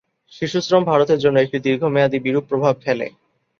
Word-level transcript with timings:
শিশুশ্রম 0.31 0.81
ভারতের 0.83 1.19
জন্য 1.19 1.37
একটি 1.39 1.57
দীর্ঘমেয়াদী 1.59 2.17
বিরূপ 2.19 2.43
প্রভাব 2.49 2.73
ফেলে। 2.83 3.07